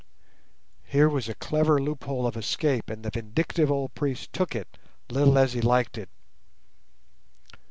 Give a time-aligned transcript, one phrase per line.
[0.83, 4.79] Here was a clever loophole of escape, and the vindictive old priest took it,
[5.11, 6.09] little as he liked it.